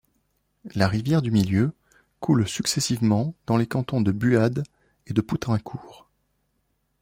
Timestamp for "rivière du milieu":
0.87-1.73